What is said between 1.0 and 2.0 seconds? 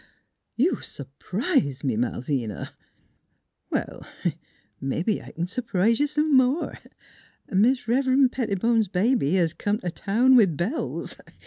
prise me,